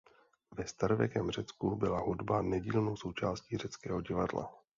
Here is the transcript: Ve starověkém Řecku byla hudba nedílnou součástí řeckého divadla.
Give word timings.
Ve 0.51 0.67
starověkém 0.67 1.31
Řecku 1.31 1.75
byla 1.75 1.99
hudba 1.99 2.41
nedílnou 2.41 2.95
součástí 2.95 3.57
řeckého 3.57 4.01
divadla. 4.01 4.49